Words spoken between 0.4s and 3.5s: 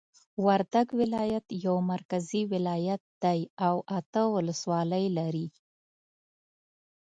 وردګ ولایت یو مرکزی ولایت دی